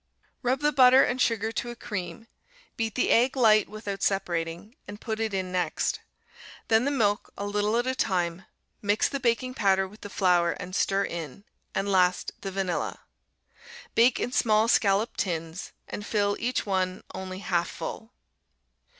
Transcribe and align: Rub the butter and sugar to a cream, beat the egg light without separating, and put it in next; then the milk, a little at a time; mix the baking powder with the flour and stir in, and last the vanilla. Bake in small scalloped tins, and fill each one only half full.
Rub 0.41 0.61
the 0.61 0.71
butter 0.71 1.03
and 1.03 1.21
sugar 1.21 1.51
to 1.51 1.69
a 1.69 1.75
cream, 1.75 2.25
beat 2.75 2.95
the 2.95 3.11
egg 3.11 3.37
light 3.37 3.69
without 3.69 4.01
separating, 4.01 4.75
and 4.87 4.99
put 4.99 5.19
it 5.19 5.31
in 5.31 5.51
next; 5.51 5.99
then 6.69 6.85
the 6.85 6.89
milk, 6.89 7.31
a 7.37 7.45
little 7.45 7.77
at 7.77 7.85
a 7.85 7.93
time; 7.93 8.45
mix 8.81 9.07
the 9.07 9.19
baking 9.19 9.53
powder 9.53 9.87
with 9.87 10.01
the 10.01 10.09
flour 10.09 10.53
and 10.53 10.75
stir 10.75 11.03
in, 11.05 11.43
and 11.75 11.87
last 11.87 12.31
the 12.41 12.49
vanilla. 12.51 13.01
Bake 13.93 14.19
in 14.19 14.31
small 14.31 14.67
scalloped 14.67 15.19
tins, 15.19 15.71
and 15.87 16.03
fill 16.03 16.35
each 16.39 16.65
one 16.65 17.03
only 17.13 17.37
half 17.37 17.69
full. 17.69 18.11